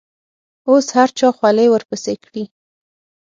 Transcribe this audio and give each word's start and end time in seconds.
اوس 0.69 0.85
هر 0.97 1.09
چا 1.19 1.27
خولې 1.37 1.67
ورپسې 1.71 2.13
کړي. 2.23 2.43